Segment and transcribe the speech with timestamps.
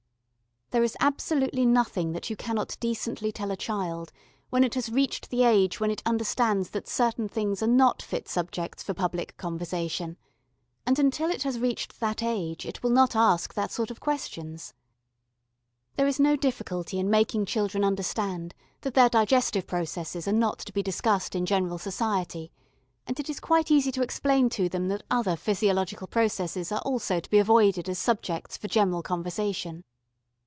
[0.73, 4.13] There is absolutely nothing that you cannot decently tell a child
[4.49, 8.29] when it has reached the age when it understands that certain things are not fit
[8.29, 10.15] subjects for public conversation
[10.85, 14.73] and until it has reached that age it will not ask that sort of questions.
[15.97, 20.71] There is no difficulty in making children understand that their digestive processes are not to
[20.71, 22.49] be discussed in general society,
[23.05, 27.19] and it is quite easy to explain to them that other physiological processes are also
[27.19, 29.83] to be avoided as subjects for general conversation.